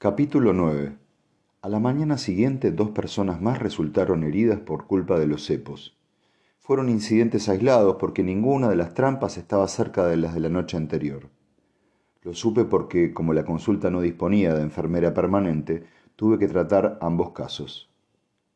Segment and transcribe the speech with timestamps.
[0.00, 0.96] Capítulo 9.
[1.60, 5.98] A la mañana siguiente dos personas más resultaron heridas por culpa de los cepos.
[6.60, 10.76] Fueron incidentes aislados porque ninguna de las trampas estaba cerca de las de la noche
[10.76, 11.30] anterior.
[12.22, 15.82] Lo supe porque, como la consulta no disponía de enfermera permanente,
[16.14, 17.90] tuve que tratar ambos casos.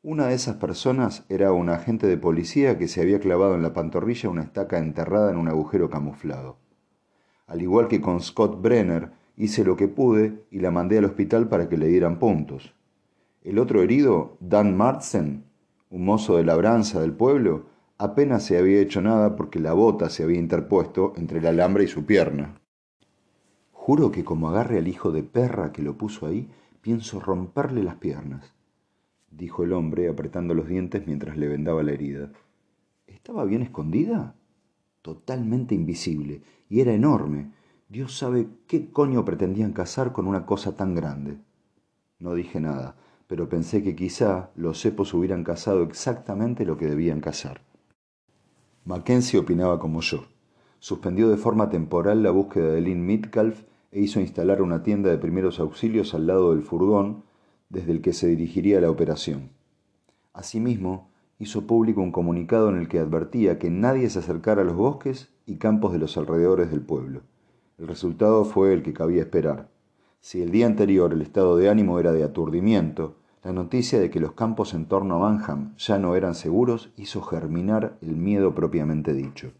[0.04, 3.74] Una de esas personas era un agente de policía que se había clavado en la
[3.74, 6.59] pantorrilla una estaca enterrada en un agujero camuflado.
[7.48, 11.48] Al igual que con Scott Brenner, hice lo que pude y la mandé al hospital
[11.48, 12.75] para que le dieran puntos.
[13.43, 15.43] El otro herido, Dan Martsen,
[15.90, 17.67] un mozo de labranza del pueblo,
[17.98, 21.89] apenas se había hecho nada porque la bota se había interpuesto entre el alambre y
[21.89, 22.61] su pierna.
[23.72, 26.48] Juro que como agarre al hijo de perra que lo puso ahí,
[26.81, 28.54] pienso romperle las piernas,
[29.32, 32.31] dijo el hombre apretando los dientes mientras le vendaba la herida.
[33.09, 34.36] ¿Estaba bien escondida?
[35.03, 37.50] Totalmente invisible, y era enorme.
[37.92, 41.37] Dios sabe qué coño pretendían cazar con una cosa tan grande.
[42.19, 47.21] No dije nada, pero pensé que quizá los cepos hubieran cazado exactamente lo que debían
[47.21, 47.61] cazar.
[48.87, 50.25] Mackenzie opinaba como yo.
[50.79, 55.19] Suspendió de forma temporal la búsqueda de Lynn Mitcalf e hizo instalar una tienda de
[55.19, 57.25] primeros auxilios al lado del furgón
[57.69, 59.51] desde el que se dirigiría la operación.
[60.33, 64.77] Asimismo, hizo público un comunicado en el que advertía que nadie se acercara a los
[64.77, 67.21] bosques y campos de los alrededores del pueblo.
[67.83, 69.69] El resultado fue el que cabía esperar.
[70.20, 74.20] Si el día anterior el estado de ánimo era de aturdimiento, la noticia de que
[74.20, 79.12] los campos en torno a Manham ya no eran seguros hizo germinar el miedo propiamente
[79.12, 79.50] dicho.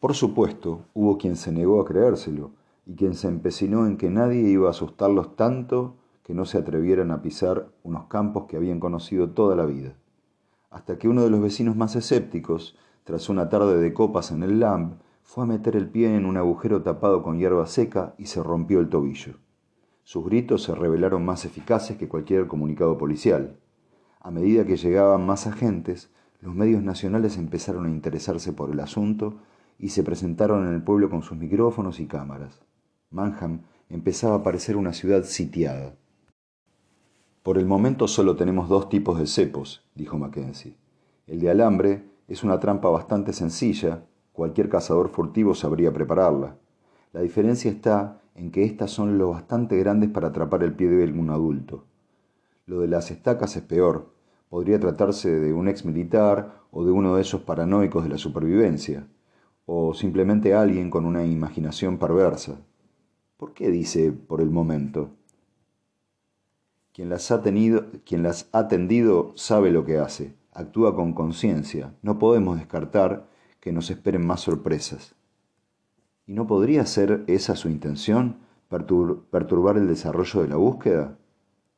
[0.00, 2.50] Por supuesto, hubo quien se negó a creérselo
[2.84, 7.12] y quien se empecinó en que nadie iba a asustarlos tanto que no se atrevieran
[7.12, 9.94] a pisar unos campos que habían conocido toda la vida.
[10.68, 14.58] Hasta que uno de los vecinos más escépticos, tras una tarde de copas en el
[14.58, 14.94] Lamb,
[15.32, 18.80] fue a meter el pie en un agujero tapado con hierba seca y se rompió
[18.80, 19.34] el tobillo.
[20.02, 23.56] Sus gritos se revelaron más eficaces que cualquier comunicado policial.
[24.18, 29.34] A medida que llegaban más agentes, los medios nacionales empezaron a interesarse por el asunto
[29.78, 32.62] y se presentaron en el pueblo con sus micrófonos y cámaras.
[33.10, 35.94] Manham empezaba a parecer una ciudad sitiada.
[37.44, 40.76] Por el momento solo tenemos dos tipos de cepos, dijo Mackenzie.
[41.28, 46.56] El de alambre es una trampa bastante sencilla, cualquier cazador furtivo sabría prepararla.
[47.12, 51.04] La diferencia está en que éstas son lo bastante grandes para atrapar el pie de
[51.04, 51.84] algún adulto.
[52.66, 54.12] Lo de las estacas es peor.
[54.48, 59.06] Podría tratarse de un ex militar o de uno de esos paranoicos de la supervivencia
[59.66, 62.60] o simplemente alguien con una imaginación perversa.
[63.36, 65.10] ¿Por qué dice por el momento?
[66.92, 71.94] Quien las ha tenido, quien las ha tendido sabe lo que hace, actúa con conciencia.
[72.02, 73.29] No podemos descartar
[73.60, 75.14] que nos esperen más sorpresas.
[76.26, 78.38] ¿Y no podría ser esa su intención,
[78.68, 81.18] perturbar el desarrollo de la búsqueda?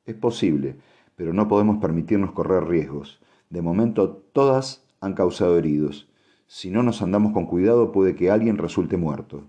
[0.04, 0.76] Es posible,
[1.16, 3.20] pero no podemos permitirnos correr riesgos.
[3.50, 6.09] De momento todas han causado heridos
[6.54, 9.49] si no nos andamos con cuidado puede que alguien resulte muerto.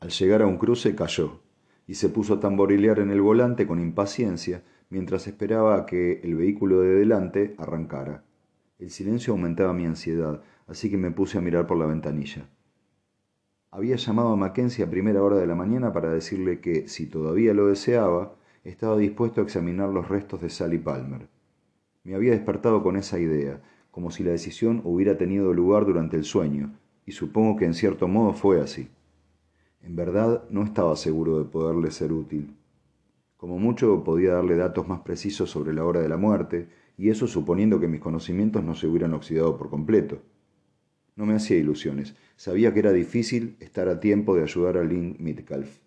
[0.00, 1.40] Al llegar a un cruce cayó
[1.86, 6.34] y se puso a tamborilear en el volante con impaciencia mientras esperaba a que el
[6.34, 8.25] vehículo de delante arrancara.
[8.78, 12.48] El silencio aumentaba mi ansiedad, así que me puse a mirar por la ventanilla.
[13.70, 17.54] Había llamado a Mackenzie a primera hora de la mañana para decirle que, si todavía
[17.54, 21.28] lo deseaba, estaba dispuesto a examinar los restos de Sally Palmer.
[22.04, 26.24] Me había despertado con esa idea, como si la decisión hubiera tenido lugar durante el
[26.24, 28.90] sueño, y supongo que en cierto modo fue así.
[29.80, 32.54] En verdad no estaba seguro de poderle ser útil.
[33.36, 37.26] Como mucho podía darle datos más precisos sobre la hora de la muerte, y eso
[37.26, 40.22] suponiendo que mis conocimientos no se hubieran oxidado por completo.
[41.14, 45.16] No me hacía ilusiones, sabía que era difícil estar a tiempo de ayudar a Lynn
[45.18, 45.78] Mitcalf,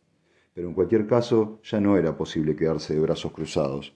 [0.53, 3.93] pero en cualquier caso ya no era posible quedarse de brazos cruzados.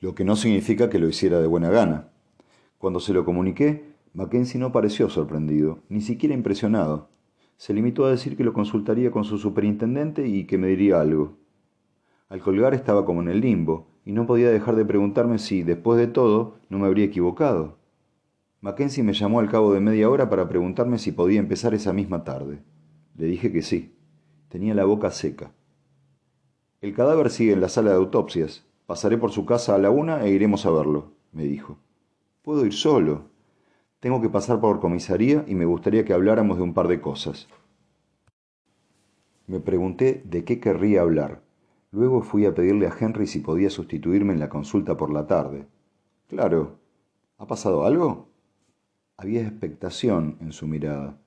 [0.00, 2.08] Lo que no significa que lo hiciera de buena gana.
[2.78, 7.08] Cuando se lo comuniqué, Mackenzie no pareció sorprendido, ni siquiera impresionado.
[7.56, 11.38] Se limitó a decir que lo consultaría con su superintendente y que me diría algo.
[12.28, 15.98] Al colgar estaba como en el limbo, y no podía dejar de preguntarme si, después
[15.98, 17.76] de todo, no me habría equivocado.
[18.60, 22.24] Mackenzie me llamó al cabo de media hora para preguntarme si podía empezar esa misma
[22.24, 22.60] tarde.
[23.16, 23.94] Le dije que sí.
[24.48, 25.52] Tenía la boca seca.
[26.80, 28.64] El cadáver sigue en la sala de autopsias.
[28.86, 31.78] Pasaré por su casa a la una e iremos a verlo, me dijo.
[32.42, 33.30] Puedo ir solo.
[34.00, 37.48] Tengo que pasar por comisaría y me gustaría que habláramos de un par de cosas.
[39.46, 41.40] Me pregunté de qué querría hablar.
[41.92, 45.66] Luego fui a pedirle a Henry si podía sustituirme en la consulta por la tarde.
[46.26, 46.78] Claro.
[47.36, 48.28] ¿Ha pasado algo?
[49.18, 51.18] Había expectación en su mirada.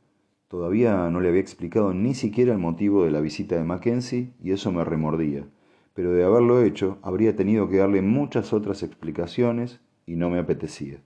[0.48, 4.52] Todavía no le había explicado ni siquiera el motivo de la visita de Mackenzie y
[4.52, 5.48] eso me remordía,
[5.94, 11.00] pero de haberlo hecho habría tenido que darle muchas otras explicaciones y no me apetecía.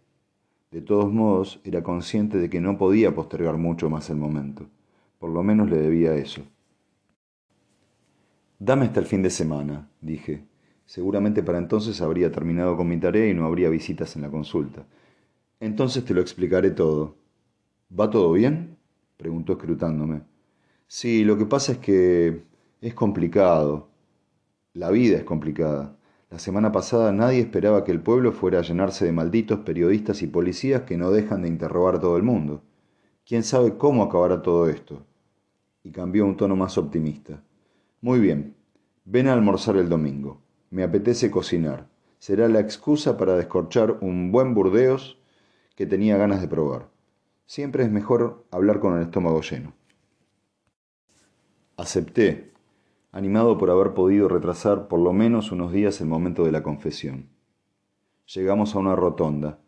[0.71, 4.67] De todos modos, era consciente de que no podía postergar mucho más el momento.
[5.17, 6.43] Por lo menos le debía eso.
[8.61, 10.45] Dame hasta el fin de semana, dije.
[10.85, 14.85] Seguramente para entonces habría terminado con mi tarea y no habría visitas en la consulta.
[15.61, 17.15] Entonces te lo explicaré todo.
[17.97, 18.75] ¿Va todo bien?
[19.15, 20.23] preguntó escrutándome.
[20.87, 22.43] Sí, lo que pasa es que
[22.81, 23.87] es complicado.
[24.73, 25.95] La vida es complicada.
[26.29, 30.27] La semana pasada nadie esperaba que el pueblo fuera a llenarse de malditos periodistas y
[30.27, 32.61] policías que no dejan de interrogar a todo el mundo.
[33.25, 35.05] ¿Quién sabe cómo acabará todo esto?
[35.81, 37.41] Y cambió un tono más optimista.
[38.01, 38.55] Muy bien,
[39.03, 40.41] ven a almorzar el domingo.
[40.69, 41.89] Me apetece cocinar.
[42.17, 45.19] Será la excusa para descorchar un buen burdeos
[45.75, 46.87] que tenía ganas de probar.
[47.45, 49.73] Siempre es mejor hablar con el estómago lleno.
[51.75, 52.53] Acepté,
[53.11, 57.27] animado por haber podido retrasar por lo menos unos días el momento de la confesión.
[58.33, 59.59] Llegamos a una rotonda.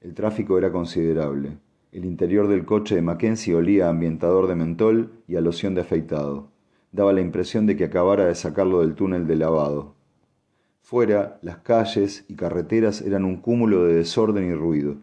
[0.00, 1.58] El tráfico era considerable.
[1.92, 5.82] El interior del coche de Mackenzie olía a ambientador de mentol y a loción de
[5.82, 6.48] afeitado
[6.92, 9.94] daba la impresión de que acabara de sacarlo del túnel de lavado.
[10.82, 14.96] Fuera, las calles y carreteras eran un cúmulo de desorden y ruido.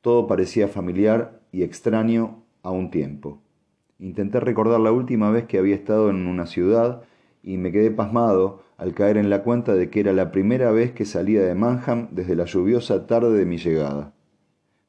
[0.00, 3.42] Todo parecía familiar y extraño a un tiempo.
[3.98, 7.02] Intenté recordar la última vez que había estado en una ciudad
[7.42, 10.92] y me quedé pasmado al caer en la cuenta de que era la primera vez
[10.92, 14.14] que salía de Manham desde la lluviosa tarde de mi llegada.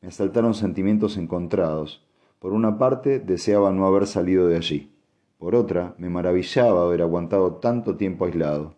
[0.01, 2.05] Me asaltaron sentimientos encontrados.
[2.39, 4.96] Por una parte, deseaba no haber salido de allí.
[5.37, 8.73] Por otra, me maravillaba haber aguantado tanto tiempo aislado.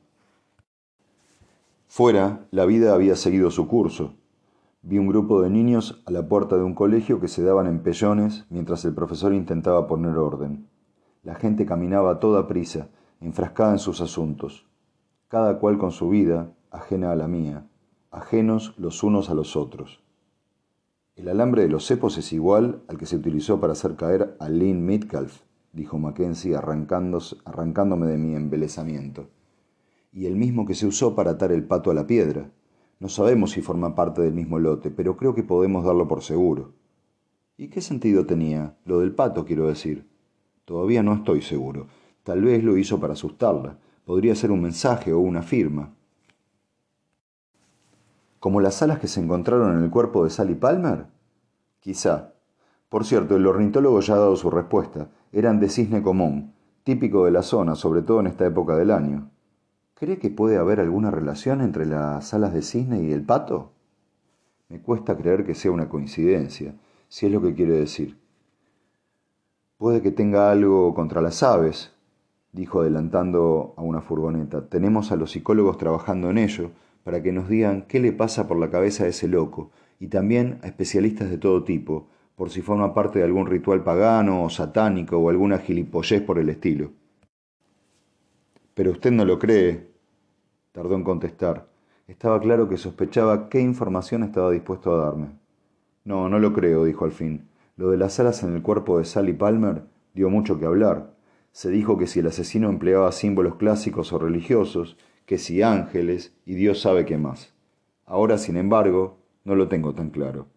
[1.88, 4.16] Fuera, la vida había seguido su curso.
[4.82, 8.46] Vi un grupo de niños a la puerta de un colegio que se daban empellones
[8.50, 10.68] mientras el profesor intentaba poner orden.
[11.24, 12.90] La gente caminaba a toda prisa,
[13.22, 14.68] enfrascada en sus asuntos,
[15.30, 17.68] cada cual con su vida, ajena a la mía,
[18.12, 20.04] ajenos los unos a los otros.
[21.16, 24.50] El alambre de los cepos es igual al que se utilizó para hacer caer a
[24.50, 29.27] Lynn Metcalf dijo Mackenzie arrancándome de mi embelesamiento.
[30.12, 32.51] Y el mismo que se usó para atar el pato a la piedra.
[33.00, 36.74] No sabemos si forma parte del mismo lote, pero creo que podemos darlo por seguro.
[37.57, 38.77] ¿Y qué sentido tenía?
[38.86, 40.10] Lo del pato, quiero decir.
[40.66, 41.88] Todavía no estoy seguro.
[42.24, 43.77] Tal vez lo hizo para asustarla.
[44.06, 45.94] Podría ser un mensaje o una firma.
[48.39, 51.06] ¿Como las alas que se encontraron en el cuerpo de Sally Palmer?
[51.80, 52.33] Quizá.
[52.89, 56.54] Por cierto, el ornitólogo ya ha dado su respuesta eran de cisne común,
[56.84, 59.30] típico de la zona, sobre todo en esta época del año.
[59.94, 63.72] ¿Cree que puede haber alguna relación entre las alas de cisne y el pato?
[64.70, 66.74] Me cuesta creer que sea una coincidencia,
[67.08, 68.18] si es lo que quiere decir.
[69.78, 71.94] Puede que tenga algo contra las aves,
[72.52, 74.68] dijo adelantando a una furgoneta.
[74.68, 76.72] Tenemos a los psicólogos trabajando en ello
[77.04, 80.60] para que nos digan qué le pasa por la cabeza a ese loco, y también
[80.64, 82.08] a especialistas de todo tipo,
[82.39, 86.47] por si forma parte de algún ritual pagano o satánico o alguna gilipollez por el
[86.47, 86.91] estilo.
[88.74, 89.89] Pero usted no lo cree,
[90.71, 91.68] tardó en contestar.
[92.07, 95.31] Estaba claro que sospechaba qué información estaba dispuesto a darme.
[96.06, 97.50] No, no lo creo, dijo al fin.
[97.75, 99.83] Lo de las alas en el cuerpo de Sally Palmer
[100.13, 101.12] dio mucho que hablar.
[101.51, 106.55] Se dijo que si el asesino empleaba símbolos clásicos o religiosos, que si ángeles y
[106.55, 107.53] Dios sabe qué más.
[108.05, 110.48] Ahora, sin embargo, no lo tengo tan claro.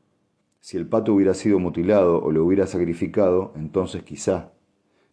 [0.63, 4.53] Si el pato hubiera sido mutilado o lo hubiera sacrificado, entonces quizá.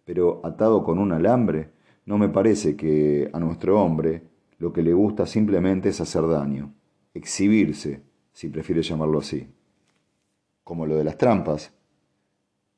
[0.06, 1.72] Pero atado con un alambre,
[2.06, 4.22] no me parece que a nuestro hombre
[4.60, 6.76] lo que le gusta simplemente es hacer daño,
[7.16, 9.48] exhibirse, si prefiere llamarlo así.
[10.64, 11.74] Como lo de las trampas.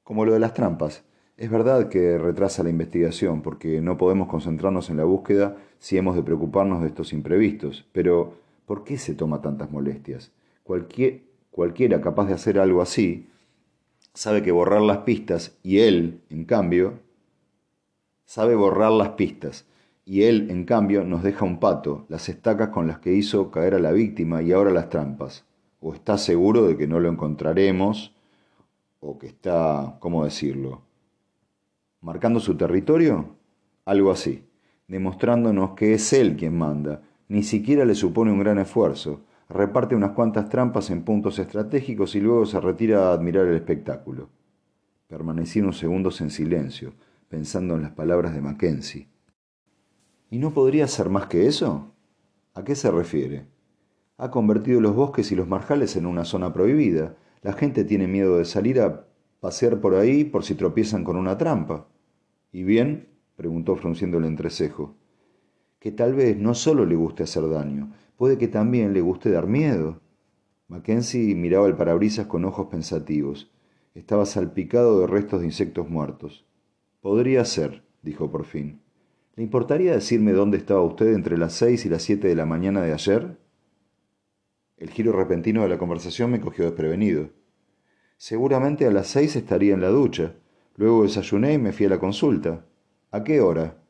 [0.02, 1.04] Como lo de las trampas.
[1.36, 6.16] Es verdad que retrasa la investigación porque no podemos concentrarnos en la búsqueda si hemos
[6.16, 7.86] de preocuparnos de estos imprevistos.
[7.92, 8.36] Pero,
[8.66, 10.32] ¿por qué se toma tantas molestias?
[10.64, 13.30] Cualquier, Cualquiera capaz de hacer algo así
[14.14, 17.00] sabe que borrar las pistas y él, en cambio,
[18.26, 19.66] sabe borrar las pistas
[20.06, 23.76] y él, en cambio, nos deja un pato, las estacas con las que hizo caer
[23.76, 25.46] a la víctima y ahora las trampas.
[25.80, 28.14] O está seguro de que no lo encontraremos,
[29.00, 30.82] o que está, ¿cómo decirlo?
[32.02, 33.36] ¿Marcando su territorio?
[33.86, 34.44] Algo así,
[34.88, 40.12] demostrándonos que es él quien manda, ni siquiera le supone un gran esfuerzo, reparte unas
[40.12, 44.30] cuantas trampas en puntos estratégicos y luego se retira a admirar el espectáculo.
[45.08, 46.94] Permanecí unos segundos en silencio,
[47.28, 49.08] pensando en las palabras de Mackenzie.
[50.30, 51.94] ¿Y no podría ser más que eso?
[52.54, 53.48] ¿A qué se refiere?
[54.18, 57.16] Ha convertido los bosques y los marjales en una zona prohibida.
[57.42, 59.08] La gente tiene miedo de salir a
[59.42, 61.88] pasear por ahí por si tropiezan con una trampa.
[62.52, 63.10] ¿Y bien?
[63.36, 64.96] preguntó frunciendo el entrecejo.
[65.80, 67.92] Que tal vez no solo le guste hacer daño,
[68.22, 70.00] puede que también le guste dar miedo.
[70.68, 73.52] Mackenzie miraba el parabrisas con ojos pensativos.
[73.96, 76.46] Estaba salpicado de restos de insectos muertos.
[77.02, 78.80] Podría ser, dijo por fin.
[79.36, 82.82] ¿Le importaría decirme dónde estaba usted entre las seis y las siete de la mañana
[82.82, 83.40] de ayer?
[84.78, 87.32] El giro repentino de la conversación me cogió desprevenido.
[88.18, 90.36] Seguramente a las seis estaría en la ducha.
[90.76, 92.68] Luego desayuné y me fui a la consulta.
[93.10, 93.82] ¿A qué hora?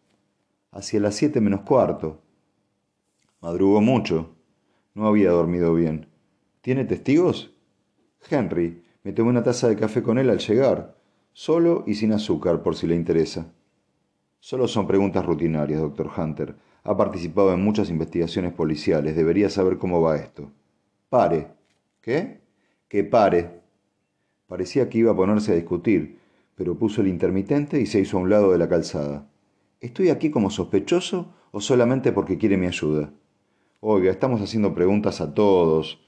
[0.71, 2.21] Hacia las siete menos cuarto.
[3.41, 4.35] Madrugó mucho.
[4.93, 6.05] No había dormido bien.
[6.61, 7.51] ¿Tiene testigos?
[8.29, 10.95] Henry, me tomé una taza de café con él al llegar,
[11.33, 13.51] solo y sin azúcar, por si le interesa.
[14.39, 16.53] Solo son preguntas rutinarias, doctor Hunter.
[16.83, 19.15] Ha participado en muchas investigaciones policiales.
[19.15, 20.51] Debería saber cómo va esto.
[21.09, 21.47] Pare.
[21.99, 22.41] ¿Qué?
[22.87, 23.61] Que pare.
[24.45, 26.19] Parecía que iba a ponerse a discutir,
[26.55, 29.27] pero puso el intermitente y se hizo a un lado de la calzada.
[29.79, 33.11] ¿Estoy aquí como sospechoso o solamente porque quiere mi ayuda?
[33.83, 35.99] Oiga, estamos haciendo preguntas a todos.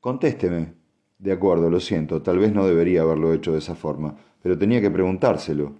[0.00, 0.74] Contésteme.
[1.18, 4.82] De acuerdo, lo siento, tal vez no debería haberlo hecho de esa forma, pero tenía
[4.82, 5.76] que preguntárselo.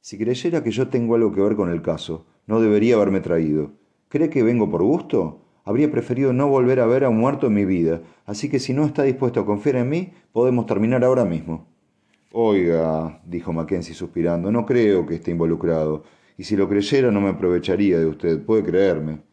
[0.00, 3.72] Si creyera que yo tengo algo que ver con el caso, no debería haberme traído.
[4.08, 5.42] ¿Cree que vengo por gusto?
[5.64, 8.72] Habría preferido no volver a ver a un muerto en mi vida, así que si
[8.72, 11.66] no está dispuesto a confiar en mí, podemos terminar ahora mismo.
[12.32, 16.04] Oiga, dijo Mackenzie suspirando, no creo que esté involucrado,
[16.38, 19.28] y si lo creyera no me aprovecharía de usted, puede creerme.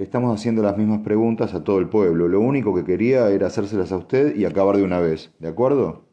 [0.00, 2.26] Le estamos haciendo las mismas preguntas a todo el pueblo.
[2.26, 5.30] Lo único que quería era hacérselas a usted y acabar de una vez.
[5.38, 6.06] ¿De acuerdo?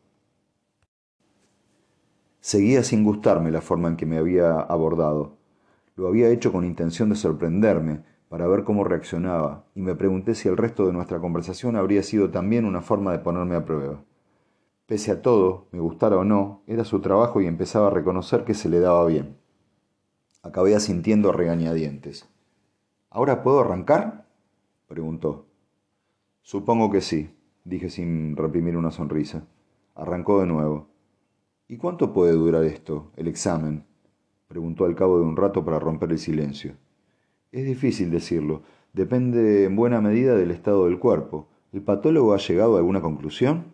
[2.42, 5.38] Seguía sin gustarme la forma en que me había abordado.
[5.96, 10.50] Lo había hecho con intención de sorprenderme, para ver cómo reaccionaba, y me pregunté si
[10.50, 14.04] el resto de nuestra conversación habría sido también una forma de ponerme a prueba.
[14.86, 18.54] Pese a todo, me gustara o no, era su trabajo y empezaba a reconocer que
[18.54, 19.38] se le daba bien.
[20.44, 22.28] Acabé asintiendo a regañadientes.
[23.18, 24.28] ¿Ahora puedo arrancar?
[24.88, 25.48] preguntó.
[26.44, 27.32] Supongo que sí,
[27.66, 29.48] dije sin reprimir una sonrisa.
[29.96, 30.90] Arrancó de nuevo.
[31.68, 33.86] ¿Y cuánto puede durar esto, el examen?
[34.48, 36.76] preguntó al cabo de un rato para romper el silencio.
[37.52, 38.62] Es difícil decirlo.
[38.94, 41.48] Depende en buena medida del estado del cuerpo.
[41.74, 43.74] ¿El patólogo ha llegado a alguna conclusión?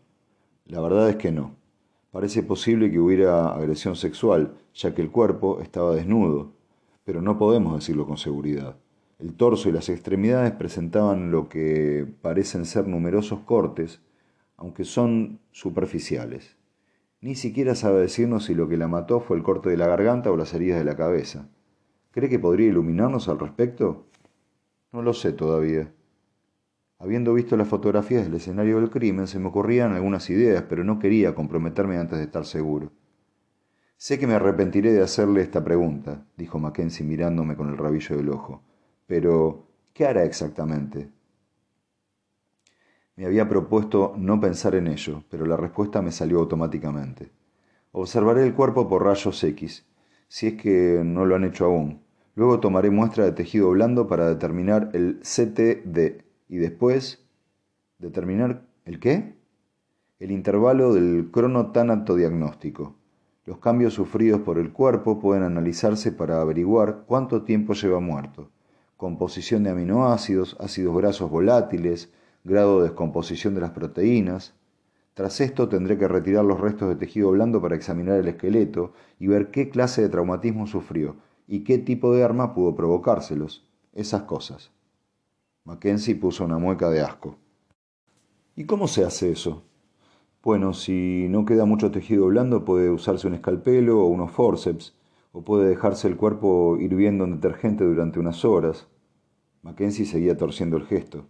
[0.68, 1.58] La verdad es que no.
[2.12, 6.54] Parece posible que hubiera agresión sexual, ya que el cuerpo estaba desnudo,
[7.04, 8.78] pero no podemos decirlo con seguridad.
[9.24, 14.02] El torso y las extremidades presentaban lo que parecen ser numerosos cortes,
[14.58, 16.58] aunque son superficiales.
[17.22, 20.30] Ni siquiera sabe decirnos si lo que la mató fue el corte de la garganta
[20.30, 21.48] o las heridas de la cabeza.
[22.12, 24.08] ¿Cree que podría iluminarnos al respecto?
[24.92, 25.90] No lo sé todavía.
[27.00, 31.00] Habiendo visto las fotografías del escenario del crimen, se me ocurrían algunas ideas, pero no
[31.00, 32.92] quería comprometerme antes de estar seguro.
[33.96, 38.28] Sé que me arrepentiré de hacerle esta pregunta, dijo Mackenzie mirándome con el rabillo del
[38.28, 38.62] ojo.
[39.06, 41.10] Pero, ¿qué hará exactamente?
[43.16, 47.32] Me había propuesto no pensar en ello, pero la respuesta me salió automáticamente.
[47.92, 49.86] Observaré el cuerpo por rayos X,
[50.28, 52.02] si es que no lo han hecho aún.
[52.34, 57.24] Luego tomaré muestra de tejido blando para determinar el CTD y después
[58.00, 59.36] determinar el qué?
[60.18, 62.96] El intervalo del cronotánato diagnóstico.
[63.46, 68.50] Los cambios sufridos por el cuerpo pueden analizarse para averiguar cuánto tiempo lleva muerto
[69.04, 72.10] composición de aminoácidos, ácidos grasos volátiles,
[72.46, 74.54] grado de descomposición de las proteínas.
[75.14, 79.28] Tras esto tendré que retirar los restos de tejido blando para examinar el esqueleto y
[79.28, 81.18] ver qué clase de traumatismo sufrió
[81.50, 83.68] y qué tipo de arma pudo provocárselos.
[83.92, 84.72] Esas cosas.
[85.66, 87.36] Mackenzie puso una mueca de asco.
[88.56, 89.64] ¿Y cómo se hace eso?
[90.42, 94.96] Bueno, si no queda mucho tejido blando puede usarse un escalpelo o unos forceps,
[95.34, 98.88] o puede dejarse el cuerpo hirviendo en detergente durante unas horas.
[99.64, 101.26] Mackenzie seguía torciendo el gesto.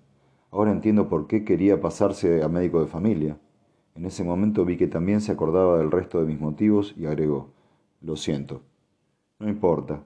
[0.49, 3.37] Ahora entiendo por qué quería pasarse a médico de familia.
[3.93, 7.53] En ese momento vi que también se acordaba del resto de mis motivos y agregó,
[8.01, 8.63] lo siento.
[9.37, 10.03] No importa.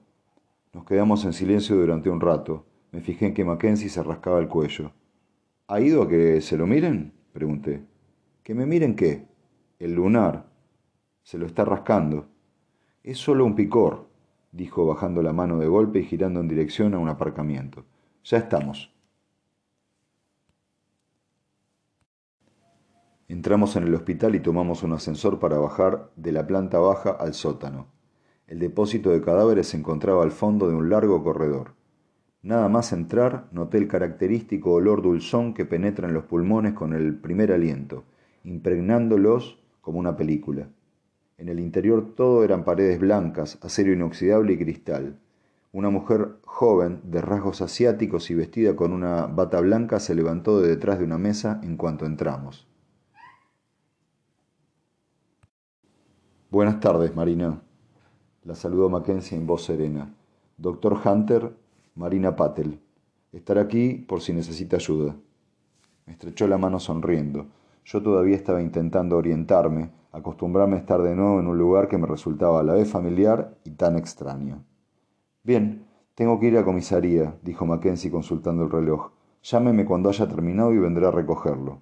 [0.74, 2.66] Nos quedamos en silencio durante un rato.
[2.92, 4.92] Me fijé en que Mackenzie se rascaba el cuello.
[5.66, 7.14] ¿Ha ido a que se lo miren?
[7.32, 7.82] pregunté.
[8.42, 9.26] ¿Que me miren qué?
[9.78, 10.50] El lunar.
[11.22, 12.26] Se lo está rascando.
[13.02, 14.06] Es solo un picor,
[14.52, 17.86] dijo bajando la mano de golpe y girando en dirección a un aparcamiento.
[18.24, 18.92] Ya estamos.
[23.28, 27.34] Entramos en el hospital y tomamos un ascensor para bajar de la planta baja al
[27.34, 27.86] sótano.
[28.46, 31.74] El depósito de cadáveres se encontraba al fondo de un largo corredor.
[32.40, 37.16] Nada más entrar, noté el característico olor dulzón que penetra en los pulmones con el
[37.16, 38.04] primer aliento,
[38.44, 40.68] impregnándolos como una película.
[41.36, 45.18] En el interior todo eran paredes blancas, acero inoxidable y cristal.
[45.70, 50.68] Una mujer joven, de rasgos asiáticos y vestida con una bata blanca, se levantó de
[50.68, 52.66] detrás de una mesa en cuanto entramos.
[56.50, 57.60] Buenas tardes, Marina.
[58.44, 60.14] La saludó Mackenzie en voz serena.
[60.56, 61.54] Doctor Hunter,
[61.94, 62.80] Marina Patel.
[63.32, 65.16] Estará aquí por si necesita ayuda.
[66.06, 67.46] Me estrechó la mano sonriendo.
[67.84, 72.06] Yo todavía estaba intentando orientarme, acostumbrarme a estar de nuevo en un lugar que me
[72.06, 74.64] resultaba a la vez familiar y tan extraño.
[75.48, 79.12] Bien, tengo que ir a comisaría, dijo Mackenzie consultando el reloj.
[79.42, 81.80] Llámeme cuando haya terminado y vendré a recogerlo.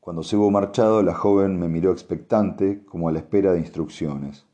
[0.00, 4.48] Cuando se hubo marchado, la joven me miró expectante, como a la espera de instrucciones.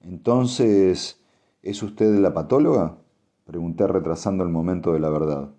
[0.00, 1.20] Entonces,
[1.60, 2.96] ¿es usted la patóloga?
[3.44, 5.50] Pregunté retrasando el momento de la verdad.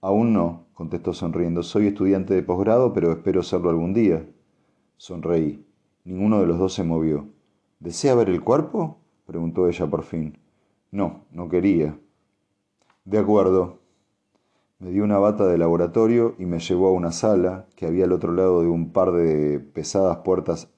[0.00, 1.64] Aún no, contestó sonriendo.
[1.64, 4.24] Soy estudiante de posgrado, pero espero serlo algún día.
[4.98, 5.66] Sonreí.
[6.04, 7.26] Ninguno de los dos se movió.
[7.80, 8.98] ¿Desea ver el cuerpo?
[9.26, 10.45] preguntó ella por fin.
[10.90, 11.98] No, no quería.
[13.04, 13.80] De acuerdo,
[14.78, 18.12] me dio una bata de laboratorio y me llevó a una sala que había al
[18.12, 20.68] otro lado de un par de pesadas puertas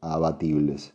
[0.00, 0.94] abatibles.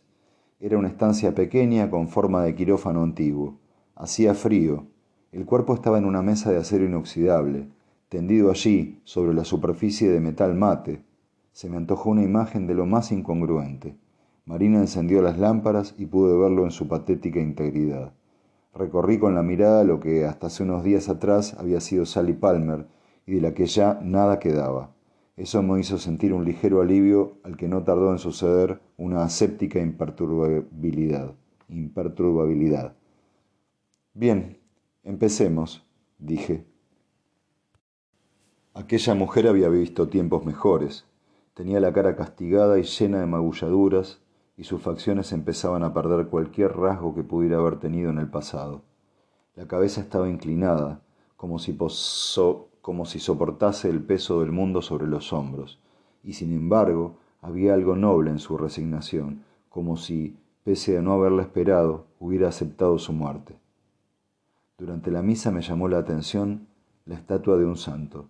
[0.58, 3.58] Era una estancia pequeña con forma de quirófano antiguo.
[3.94, 4.86] Hacía frío.
[5.32, 7.68] El cuerpo estaba en una mesa de acero inoxidable,
[8.08, 11.04] tendido allí sobre la superficie de metal mate.
[11.52, 13.96] Se me antojó una imagen de lo más incongruente.
[14.46, 18.14] Marina encendió las lámparas y pude verlo en su patética integridad.
[18.76, 22.86] Recorrí con la mirada lo que hasta hace unos días atrás había sido Sally Palmer
[23.26, 24.94] y de la que ya nada quedaba.
[25.36, 29.80] Eso me hizo sentir un ligero alivio al que no tardó en suceder una aséptica
[29.80, 31.34] imperturbabilidad.
[31.68, 32.94] imperturbabilidad.
[34.12, 34.58] Bien,
[35.04, 35.86] empecemos,
[36.18, 36.66] dije.
[38.74, 41.06] Aquella mujer había visto tiempos mejores.
[41.54, 44.20] Tenía la cara castigada y llena de magulladuras,
[44.56, 48.82] y sus facciones empezaban a perder cualquier rasgo que pudiera haber tenido en el pasado.
[49.54, 51.00] La cabeza estaba inclinada,
[51.36, 51.76] como si,
[52.80, 55.78] como si soportase el peso del mundo sobre los hombros,
[56.22, 61.42] y sin embargo había algo noble en su resignación, como si, pese a no haberla
[61.42, 63.56] esperado, hubiera aceptado su muerte.
[64.78, 66.66] Durante la misa me llamó la atención
[67.04, 68.28] la estatua de un santo.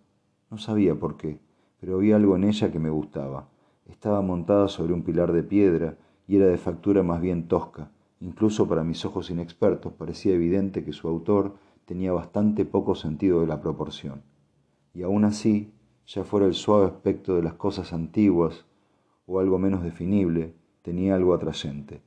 [0.51, 1.41] No sabía por qué,
[1.81, 3.49] pero había algo en ella que me gustaba.
[3.87, 7.91] Estaba montada sobre un pilar de piedra y era de factura más bien tosca.
[8.21, 13.47] Incluso para mis ojos inexpertos parecía evidente que su autor tenía bastante poco sentido de
[13.47, 14.23] la proporción.
[14.95, 15.73] Y aún así,
[16.07, 18.65] ya fuera el suave aspecto de las cosas antiguas
[19.27, 22.01] o algo menos definible, tenía algo atrayente.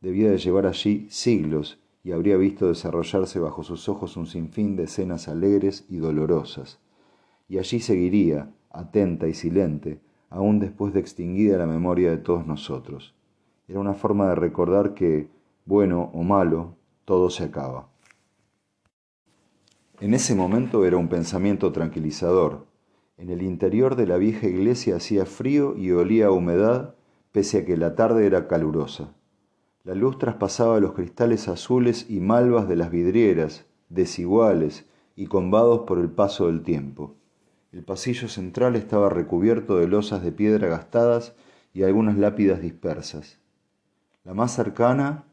[0.00, 4.84] Debía de llevar allí siglos y habría visto desarrollarse bajo sus ojos un sinfín de
[4.84, 6.78] escenas alegres y dolorosas.
[7.48, 13.14] Y allí seguiría, atenta y silente, aún después de extinguida la memoria de todos nosotros.
[13.68, 15.28] Era una forma de recordar que,
[15.64, 17.88] bueno o malo, todo se acaba.
[20.00, 22.66] En ese momento era un pensamiento tranquilizador.
[23.16, 26.94] En el interior de la vieja iglesia hacía frío y olía a humedad,
[27.32, 29.14] pese a que la tarde era calurosa.
[29.84, 35.98] La luz traspasaba los cristales azules y malvas de las vidrieras, desiguales y combados por
[35.98, 37.14] el paso del tiempo.
[37.72, 41.34] El pasillo central estaba recubierto de losas de piedra gastadas
[41.72, 43.38] y algunas lápidas dispersas.
[44.26, 45.24] La más cercana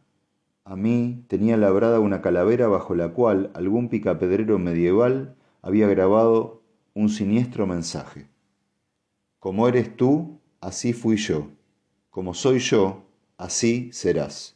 [0.65, 6.61] a mí tenía labrada una calavera bajo la cual algún picapedrero medieval había grabado
[6.93, 8.29] un siniestro mensaje.
[9.39, 11.47] Como eres tú, así fui yo.
[12.11, 13.01] Como soy yo,
[13.35, 14.55] así serás.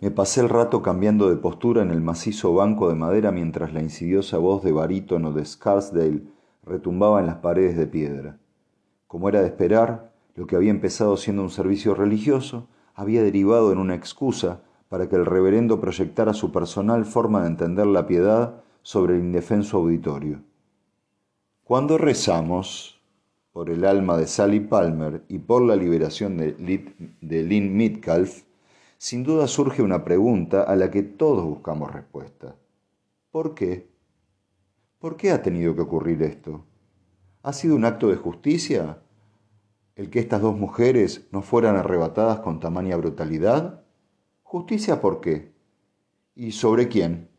[0.00, 3.80] Me pasé el rato cambiando de postura en el macizo banco de madera mientras la
[3.80, 6.24] insidiosa voz de barítono de Scarsdale
[6.64, 8.40] retumbaba en las paredes de piedra.
[9.06, 13.78] Como era de esperar, lo que había empezado siendo un servicio religioso había derivado en
[13.78, 19.16] una excusa para que el reverendo proyectara su personal forma de entender la piedad sobre
[19.16, 20.42] el indefenso auditorio.
[21.64, 23.00] Cuando rezamos
[23.52, 28.42] por el alma de Sally Palmer y por la liberación de, Lynn Midcalf,
[28.98, 32.54] sin duda surge una pregunta a la que todos buscamos respuesta.
[33.30, 33.88] ¿Por qué?
[34.98, 36.64] ¿Por qué ha tenido que ocurrir esto?
[37.42, 38.98] ¿Ha sido un acto de justicia
[39.96, 43.82] el que estas dos mujeres no fueran arrebatadas con tamaña brutalidad?
[44.42, 45.52] ¿Justicia por qué?
[46.34, 47.30] ¿Y sobre quién?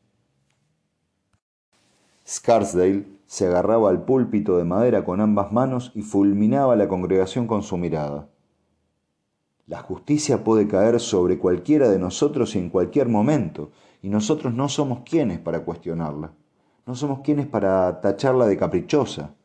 [2.28, 7.46] Scarsdale se agarraba al púlpito de madera con ambas manos y fulminaba a la congregación
[7.46, 8.28] con su mirada.
[9.67, 15.02] La justicia puede caer sobre cualquiera de nosotros en cualquier momento, y nosotros no somos
[15.02, 16.32] quienes para cuestionarla.
[16.86, 19.36] No somos quienes para tacharla de caprichosa.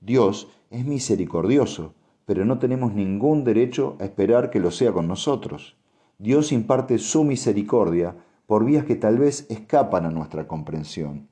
[0.00, 1.92] Dios es misericordioso
[2.26, 5.76] pero no tenemos ningún derecho a esperar que lo sea con nosotros.
[6.18, 11.28] Dios imparte su misericordia por vías que tal vez escapan a nuestra comprensión.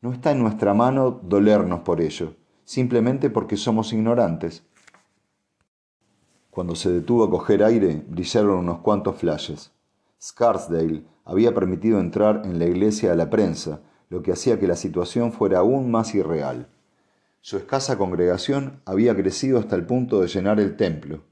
[0.00, 4.64] No está en nuestra mano dolernos por ello, simplemente porque somos ignorantes.
[6.50, 9.72] Cuando se detuvo a coger aire, brillaron unos cuantos flashes.
[10.20, 14.76] Scarsdale había permitido entrar en la iglesia a la prensa, lo que hacía que la
[14.76, 16.68] situación fuera aún más irreal.
[17.42, 21.22] Su escasa congregación había crecido hasta el punto de llenar el templo.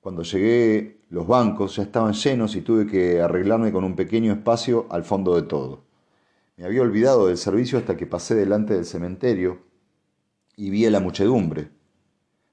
[0.00, 4.86] Cuando llegué, los bancos ya estaban llenos y tuve que arreglarme con un pequeño espacio
[4.88, 5.82] al fondo de todo.
[6.56, 9.62] Me había olvidado del servicio hasta que pasé delante del cementerio
[10.56, 11.70] y vi a la muchedumbre.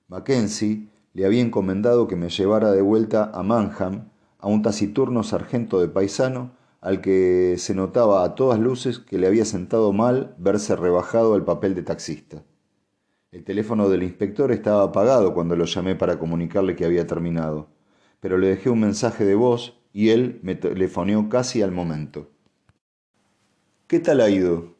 [0.07, 5.79] Mackenzie le había encomendado que me llevara de vuelta a Manham, a un taciturno sargento
[5.79, 10.75] de paisano al que se notaba a todas luces que le había sentado mal verse
[10.75, 12.43] rebajado al papel de taxista.
[13.31, 17.69] El teléfono del inspector estaba apagado cuando lo llamé para comunicarle que había terminado,
[18.19, 22.31] pero le dejé un mensaje de voz y él me telefoneó casi al momento.
[23.85, 24.75] ¿Qué tal ha ido?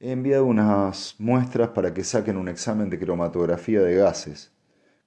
[0.00, 4.52] He enviado unas muestras para que saquen un examen de cromatografía de gases.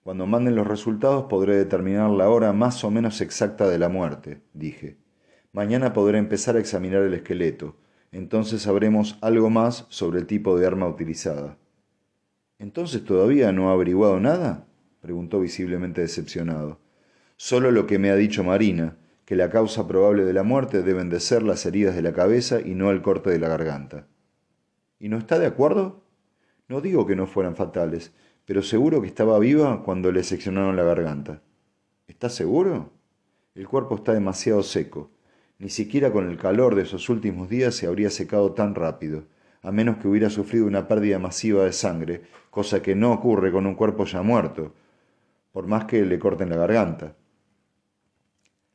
[0.01, 4.41] Cuando manden los resultados podré determinar la hora más o menos exacta de la muerte,
[4.53, 4.97] dije.
[5.51, 7.75] Mañana podré empezar a examinar el esqueleto.
[8.11, 11.59] Entonces sabremos algo más sobre el tipo de arma utilizada.
[12.59, 14.67] ¿Entonces todavía no ha averiguado nada?
[15.01, 16.79] preguntó visiblemente decepcionado.
[17.37, 21.09] Solo lo que me ha dicho Marina, que la causa probable de la muerte deben
[21.09, 24.07] de ser las heridas de la cabeza y no el corte de la garganta.
[24.99, 26.03] ¿Y no está de acuerdo?
[26.67, 28.11] No digo que no fueran fatales,
[28.43, 31.41] pero seguro que estaba viva cuando le seccionaron la garganta.
[32.07, 32.91] ¿Está seguro?
[33.55, 35.11] El cuerpo está demasiado seco.
[35.59, 39.25] Ni siquiera con el calor de esos últimos días se habría secado tan rápido,
[39.61, 43.65] a menos que hubiera sufrido una pérdida masiva de sangre, cosa que no ocurre con
[43.65, 44.73] un cuerpo ya muerto,
[45.51, 47.15] por más que le corten la garganta.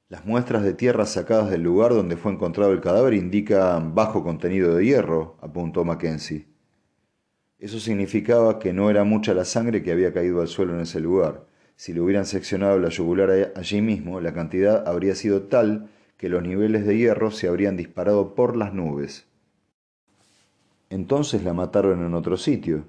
[0.08, 4.74] Las muestras de tierra sacadas del lugar donde fue encontrado el cadáver indican bajo contenido
[4.74, 6.46] de hierro, apuntó Mackenzie.
[7.58, 11.00] Eso significaba que no era mucha la sangre que había caído al suelo en ese
[11.00, 11.46] lugar.
[11.76, 16.42] Si le hubieran seccionado la yugular allí mismo, la cantidad habría sido tal que los
[16.42, 19.26] niveles de hierro se habrían disparado por las nubes.
[20.94, 22.84] Entonces la mataron en otro sitio.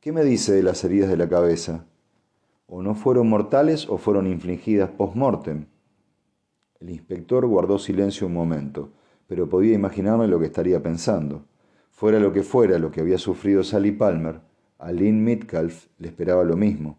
[0.00, 1.84] ¿Qué me dice de las heridas de la cabeza?
[2.66, 5.66] O no fueron mortales o fueron infligidas post-mortem.
[6.80, 8.88] El inspector guardó silencio un momento,
[9.26, 11.44] pero podía imaginarme lo que estaría pensando.
[11.90, 14.40] Fuera lo que fuera lo que había sufrido Sally Palmer,
[14.78, 16.96] a Lynn Mitcalf le esperaba lo mismo.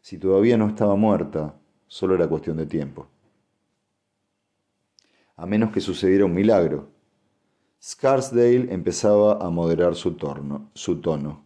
[0.00, 1.54] Si todavía no estaba muerta,
[1.86, 3.06] solo era cuestión de tiempo
[5.36, 6.93] a menos que sucediera un milagro.
[7.86, 10.16] Scarsdale empezaba a moderar su,
[10.72, 11.44] su tono.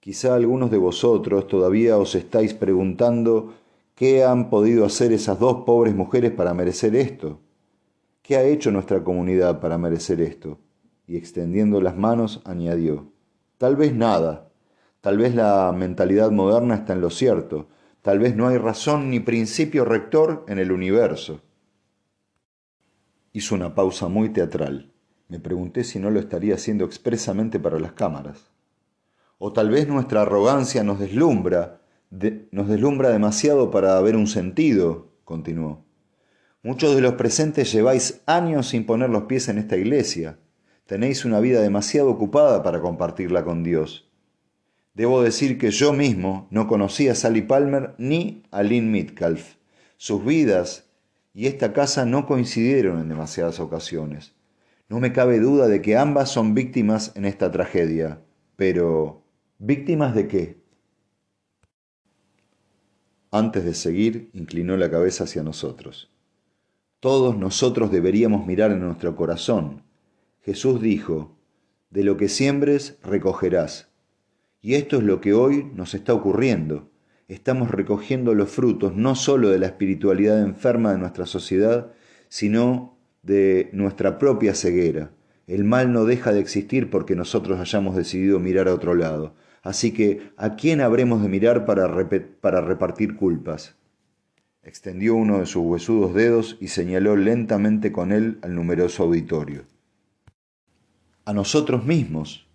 [0.00, 3.54] Quizá algunos de vosotros todavía os estáis preguntando
[3.94, 7.38] qué han podido hacer esas dos pobres mujeres para merecer esto.
[8.20, 10.58] ¿Qué ha hecho nuestra comunidad para merecer esto?
[11.06, 13.12] Y extendiendo las manos añadió,
[13.58, 14.50] tal vez nada,
[15.00, 17.68] tal vez la mentalidad moderna está en lo cierto,
[18.02, 21.42] tal vez no hay razón ni principio rector en el universo.
[23.32, 24.90] Hizo una pausa muy teatral.
[25.28, 28.50] Me pregunté si no lo estaría haciendo expresamente para las cámaras.
[29.36, 31.82] O tal vez nuestra arrogancia nos deslumbra,
[32.50, 35.84] nos deslumbra demasiado para ver un sentido, continuó.
[36.62, 40.38] Muchos de los presentes lleváis años sin poner los pies en esta iglesia.
[40.86, 44.10] Tenéis una vida demasiado ocupada para compartirla con Dios.
[44.94, 49.56] Debo decir que yo mismo no conocía a Sally Palmer ni a Lynn Mitcalf.
[49.98, 50.88] Sus vidas
[51.34, 54.37] y esta casa no coincidieron en demasiadas ocasiones.
[54.88, 58.22] No me cabe duda de que ambas son víctimas en esta tragedia,
[58.56, 59.24] pero
[59.58, 60.62] ¿víctimas de qué?
[63.30, 66.10] Antes de seguir, inclinó la cabeza hacia nosotros.
[67.00, 69.84] Todos nosotros deberíamos mirar en nuestro corazón.
[70.40, 71.36] Jesús dijo,
[71.90, 73.90] de lo que siembres, recogerás.
[74.60, 76.90] Y esto es lo que hoy nos está ocurriendo
[77.28, 81.92] estamos recogiendo los frutos no sólo de la espiritualidad enferma de nuestra sociedad,
[82.28, 85.10] sino de nuestra propia ceguera.
[85.46, 89.34] El mal no deja de existir porque nosotros hayamos decidido mirar a otro lado.
[89.62, 91.88] Así que, ¿a quién habremos de mirar para,
[92.40, 93.76] para repartir culpas?
[94.62, 99.64] Extendió uno de sus huesudos dedos y señaló lentamente con él al numeroso auditorio.
[101.24, 102.46] A nosotros mismos,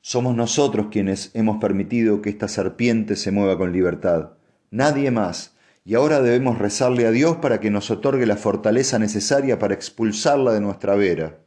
[0.00, 4.30] somos nosotros quienes hemos permitido que esta serpiente se mueva con libertad,
[4.70, 5.56] nadie más,
[5.88, 10.52] y ahora debemos rezarle a Dios para que nos otorgue la fortaleza necesaria para expulsarla
[10.52, 11.38] de nuestra vera.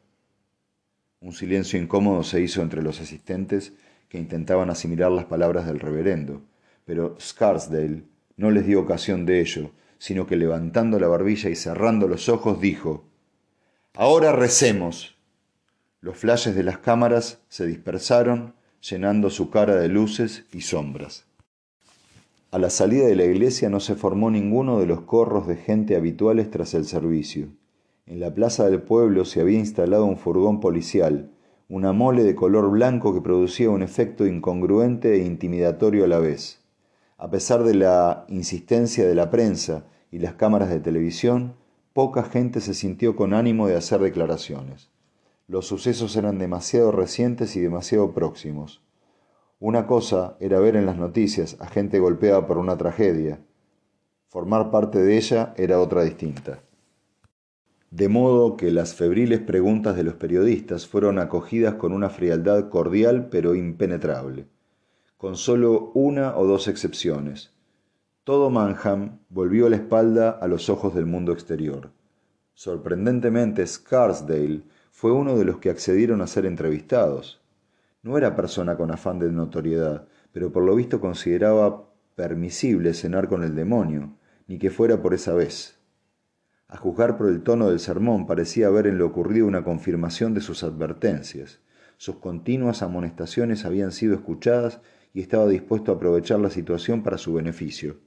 [1.20, 3.74] Un silencio incómodo se hizo entre los asistentes
[4.10, 6.42] que intentaban asimilar las palabras del reverendo.
[6.86, 8.02] pero Scarsdale
[8.36, 12.60] no les dio ocasión de ello, sino que levantando la barbilla y cerrando los ojos
[12.60, 13.06] dijo,
[13.94, 15.20] Ahora recemos.
[16.00, 21.28] Los flashes de las cámaras se dispersaron, llenando su cara de luces y sombras.
[22.54, 25.96] A la salida de la iglesia no se formó ninguno de los corros de gente
[25.96, 27.48] habituales tras el servicio.
[28.06, 31.32] En la plaza del pueblo se había instalado un furgón policial,
[31.70, 36.60] una mole de color blanco que producía un efecto incongruente e intimidatorio a la vez.
[37.18, 41.54] A pesar de la insistencia de la prensa y las cámaras de televisión,
[41.94, 44.90] poca gente se sintió con ánimo de hacer declaraciones.
[45.48, 48.82] Los sucesos eran demasiado recientes y demasiado próximos.
[49.62, 53.42] Una cosa era ver en las noticias a gente golpeada por una tragedia.
[54.28, 56.64] Formar parte de ella era otra distinta.
[57.92, 63.28] De modo que las febriles preguntas de los periodistas fueron acogidas con una frialdad cordial
[63.30, 64.48] pero impenetrable,
[65.16, 67.52] con solo una o dos excepciones.
[68.24, 71.92] Todo Manham volvió la espalda a los ojos del mundo exterior.
[72.56, 77.41] Sorprendentemente, Scarsdale fue uno de los que accedieron a ser entrevistados.
[78.04, 83.44] No era persona con afán de notoriedad, pero por lo visto consideraba permisible cenar con
[83.44, 85.80] el demonio, ni que fuera por esa vez.
[86.68, 90.42] A juzgar por el tono del sermón, parecía haber en lo ocurrido una confirmación de
[90.42, 91.60] sus advertencias.
[91.98, 94.82] Sus continuas amonestaciones habían sido escuchadas
[95.14, 97.98] y estaba dispuesto a aprovechar la situación para su beneficio.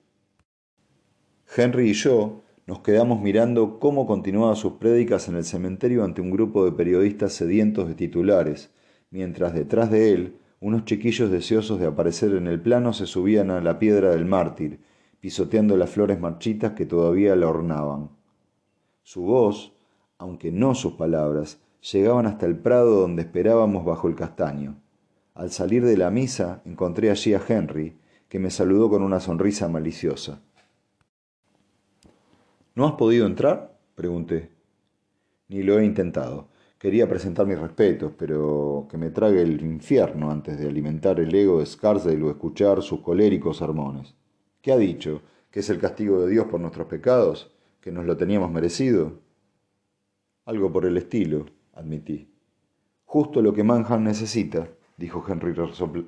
[1.57, 6.31] Henry y yo nos quedamos mirando cómo continuaba sus prédicas en el cementerio ante un
[6.31, 8.71] grupo de periodistas sedientos de titulares,
[9.15, 13.61] mientras detrás de él unos chiquillos deseosos de aparecer en el plano se subían a
[13.61, 14.81] la piedra del mártir,
[15.21, 18.11] pisoteando las flores marchitas que todavía la ornaban.
[19.05, 19.73] Su voz,
[20.19, 21.61] aunque no sus palabras,
[21.93, 24.81] llegaban hasta el prado donde esperábamos bajo el castaño.
[25.35, 27.97] Al salir de la misa encontré allí a Henry,
[28.29, 30.41] que me saludó con una sonrisa maliciosa.
[32.75, 33.79] ¿No has podido entrar?
[33.95, 34.51] pregunté.
[35.47, 36.49] Ni lo he intentado.
[36.79, 41.61] Quería presentar mis respetos, pero que me trague el infierno antes de alimentar el ego
[41.61, 44.15] de Scarsdale o escuchar sus coléricos sermones.
[44.61, 45.23] ¿Qué ha dicho?
[45.51, 47.55] ¿Que es el castigo de Dios por nuestros pecados?
[47.81, 49.21] ¿Que nos lo teníamos merecido?
[50.45, 52.29] Algo por el estilo, admití.
[53.05, 55.55] Justo lo que Manhattan necesita, dijo Henry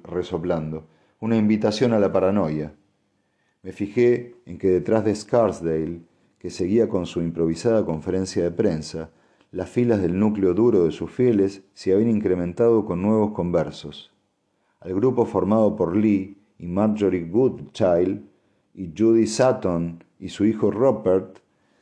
[0.04, 0.88] resoplando,
[1.20, 2.74] una invitación a la paranoia.
[3.62, 6.00] Me fijé en que detrás de Scarsdale,
[6.38, 9.10] que seguía con su improvisada conferencia de prensa,
[9.50, 14.12] las filas del núcleo duro de sus fieles se habían incrementado con nuevos conversos.
[14.80, 18.22] Al grupo formado por Lee y Marjorie Goodchild
[18.74, 21.38] y Judy Sutton y su hijo Robert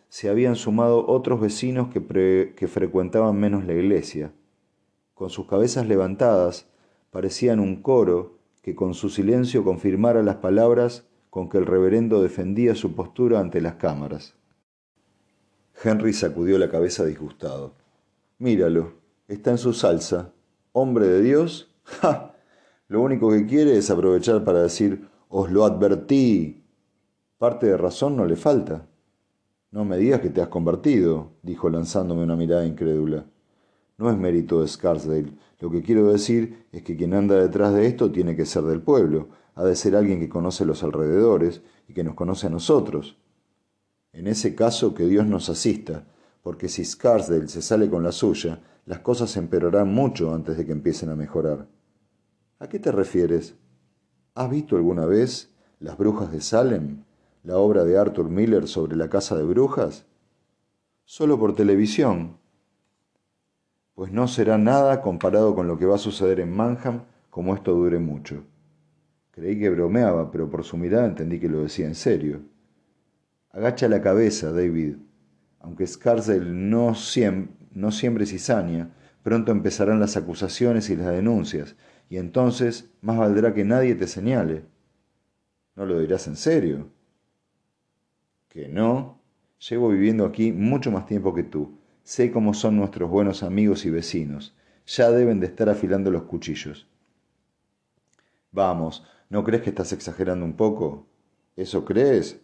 [0.08, 4.32] se habían sumado otros vecinos que, que frecuentaban menos la iglesia.
[5.14, 6.68] Con sus cabezas levantadas,
[7.10, 12.74] parecían un coro que con su silencio confirmara las palabras con que el reverendo defendía
[12.74, 14.36] su postura ante las cámaras.
[15.82, 17.74] Henry sacudió la cabeza disgustado.
[18.38, 18.94] Míralo,
[19.28, 20.32] está en su salsa.
[20.72, 21.70] ¿Hombre de Dios?
[21.84, 22.34] ¡Ja!
[22.88, 26.64] Lo único que quiere es aprovechar para decir, os lo advertí.
[27.38, 28.86] Parte de razón no le falta.
[29.70, 33.26] No me digas que te has convertido, dijo lanzándome una mirada incrédula.
[33.98, 35.32] No es mérito de Scarsdale.
[35.60, 38.82] Lo que quiero decir es que quien anda detrás de esto tiene que ser del
[38.82, 39.28] pueblo.
[39.54, 43.16] Ha de ser alguien que conoce los alrededores y que nos conoce a nosotros.
[44.14, 46.04] En ese caso, que Dios nos asista,
[46.42, 50.72] porque si Scarsdale se sale con la suya, las cosas empeorarán mucho antes de que
[50.72, 51.66] empiecen a mejorar.
[52.60, 53.56] ¿A qué te refieres?
[54.36, 57.02] ¿Has visto alguna vez Las Brujas de Salem,
[57.42, 60.06] la obra de Arthur Miller sobre la casa de brujas?
[61.04, 62.38] Solo por televisión.
[63.96, 67.74] Pues no será nada comparado con lo que va a suceder en Manham como esto
[67.74, 68.44] dure mucho.
[69.32, 72.53] Creí que bromeaba, pero por su mirada entendí que lo decía en serio.
[73.54, 74.96] Agacha la cabeza, David.
[75.60, 76.92] Aunque Scarsdale no,
[77.72, 78.90] no siembre cizaña,
[79.22, 81.76] pronto empezarán las acusaciones y las denuncias,
[82.10, 84.64] y entonces más valdrá que nadie te señale.
[85.76, 86.90] ¿No lo dirás en serio?
[88.48, 89.20] Que no.
[89.68, 91.78] Llevo viviendo aquí mucho más tiempo que tú.
[92.02, 94.56] Sé cómo son nuestros buenos amigos y vecinos.
[94.84, 96.88] Ya deben de estar afilando los cuchillos.
[98.50, 101.06] Vamos, ¿no crees que estás exagerando un poco?
[101.54, 102.43] ¿Eso crees?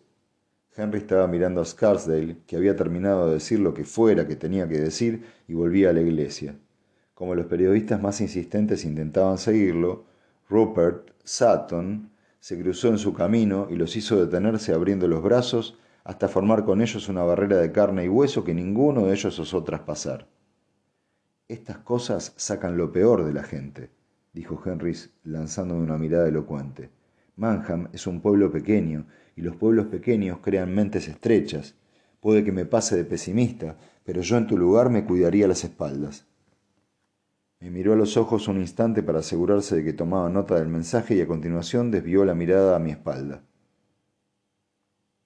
[0.76, 4.68] Henry estaba mirando a Scarsdale, que había terminado de decir lo que fuera que tenía
[4.68, 6.56] que decir, y volvía a la iglesia.
[7.14, 10.04] Como los periodistas más insistentes intentaban seguirlo,
[10.48, 16.28] Rupert Sutton se cruzó en su camino y los hizo detenerse abriendo los brazos hasta
[16.28, 20.26] formar con ellos una barrera de carne y hueso que ninguno de ellos osó traspasar.
[21.46, 23.90] Estas cosas sacan lo peor de la gente,
[24.32, 26.90] dijo Henry lanzándome una mirada elocuente.
[27.36, 29.06] Manham es un pueblo pequeño,
[29.36, 31.74] y los pueblos pequeños crean mentes estrechas.
[32.20, 36.26] Puede que me pase de pesimista, pero yo en tu lugar me cuidaría las espaldas.
[37.60, 41.14] Me miró a los ojos un instante para asegurarse de que tomaba nota del mensaje
[41.14, 43.42] y a continuación desvió la mirada a mi espalda.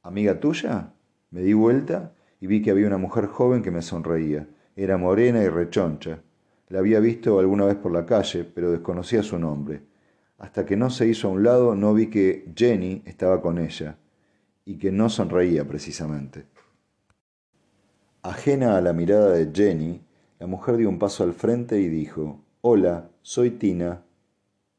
[0.02, 0.92] ¿Amiga tuya?
[1.30, 4.48] Me di vuelta y vi que había una mujer joven que me sonreía.
[4.76, 6.22] Era morena y rechoncha.
[6.68, 9.82] La había visto alguna vez por la calle, pero desconocía su nombre.
[10.38, 13.98] Hasta que no se hizo a un lado no vi que Jenny estaba con ella,
[14.64, 16.46] y que no sonreía precisamente.
[18.22, 20.00] Ajena a la mirada de Jenny,
[20.38, 24.02] la mujer dio un paso al frente y dijo, Hola, soy Tina.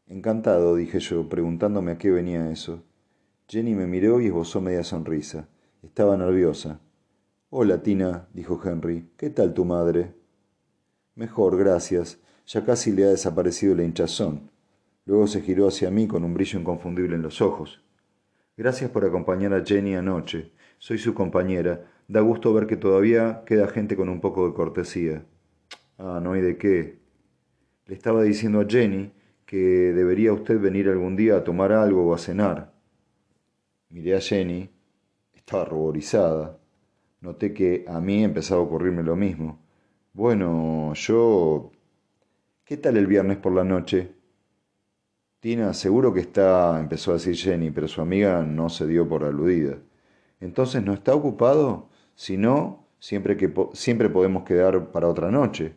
[0.08, 2.84] Encantado, dije yo, preguntándome a qué venía eso.
[3.48, 5.48] Jenny me miró y esbozó media sonrisa.
[5.84, 6.80] Estaba nerviosa.
[7.52, 9.12] Hola, Tina, dijo Henry.
[9.18, 10.13] ¿Qué tal tu madre?
[11.13, 12.18] Mejor, gracias.
[12.48, 14.50] Ya casi le ha desaparecido la hinchazón.
[15.06, 17.82] Luego se giró hacia mí con un brillo inconfundible en los ojos.
[18.58, 20.52] Gracias por acompañar a Jenny anoche.
[20.80, 21.91] Soy su compañera.
[22.08, 25.26] Da gusto ver que todavía queda gente con un poco de cortesía.
[25.98, 27.00] Ah, no hay de qué.
[27.86, 29.12] Le estaba diciendo a Jenny
[29.46, 29.58] que
[29.94, 32.74] debería usted venir algún día a tomar algo o a cenar.
[33.89, 34.70] Miré a Jenny.
[35.34, 36.58] Estaba ruborizada.
[37.22, 39.60] Noté que a mí empezaba a ocurrirme lo mismo.
[40.13, 41.72] Bueno, yo...
[42.63, 44.14] ¿Qué tal el viernes por la noche?
[45.45, 49.23] Tina, seguro que está, empezó a decir Jenny, pero su amiga no se dio por
[49.23, 49.77] aludida.
[50.39, 51.88] Entonces, ¿no está ocupado?
[52.15, 55.75] Si no, siempre, que siempre podemos quedar para otra noche.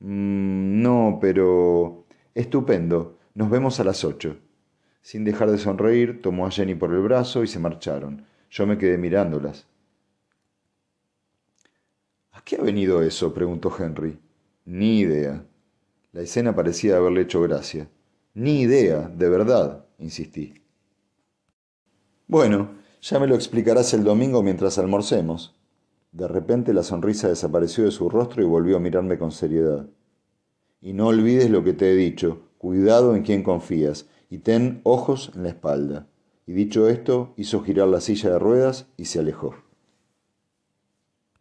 [0.00, 2.06] Mm, no, pero...
[2.34, 3.16] Estupendo.
[3.34, 4.36] Nos vemos a las ocho.
[5.00, 8.26] Sin dejar de sonreír, tomó a Jenny por el brazo y se marcharon.
[8.50, 9.68] Yo me quedé mirándolas.
[12.32, 13.32] ¿A qué ha venido eso?
[13.32, 14.18] preguntó Henry.
[14.64, 15.46] Ni idea.
[16.10, 17.88] La escena parecía haberle hecho gracia.
[18.34, 20.54] Ni idea, de verdad, insistí.
[22.26, 25.54] Bueno, ya me lo explicarás el domingo mientras almorcemos.
[26.10, 29.86] De repente la sonrisa desapareció de su rostro y volvió a mirarme con seriedad.
[30.80, 35.30] Y no olvides lo que te he dicho, cuidado en quien confías y ten ojos
[35.36, 36.08] en la espalda.
[36.44, 39.54] Y dicho esto, hizo girar la silla de ruedas y se alejó.